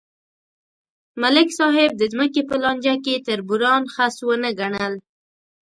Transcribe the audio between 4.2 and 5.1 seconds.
ونه ګڼل.